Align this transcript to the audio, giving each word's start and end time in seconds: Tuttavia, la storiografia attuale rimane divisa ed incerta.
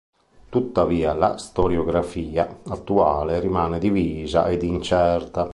Tuttavia, 0.49 1.13
la 1.13 1.37
storiografia 1.37 2.59
attuale 2.69 3.39
rimane 3.39 3.77
divisa 3.77 4.47
ed 4.49 4.63
incerta. 4.63 5.47